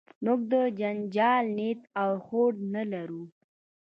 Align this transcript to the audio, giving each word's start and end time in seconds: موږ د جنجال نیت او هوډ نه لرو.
موږ 0.25 0.39
د 0.51 0.53
جنجال 0.79 1.45
نیت 1.57 1.81
او 2.01 2.11
هوډ 2.25 2.55
نه 2.73 2.83
لرو. 2.91 3.23